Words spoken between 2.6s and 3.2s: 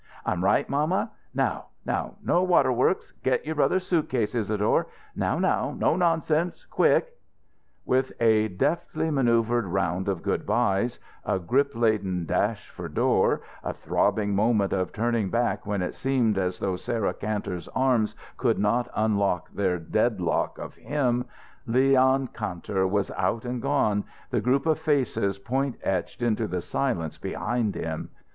works!